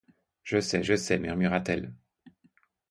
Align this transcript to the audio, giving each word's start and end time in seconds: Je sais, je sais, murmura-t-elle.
Je 0.41 0.59
sais, 0.59 0.81
je 0.81 0.95
sais, 0.95 1.19
murmura-t-elle. 1.19 1.93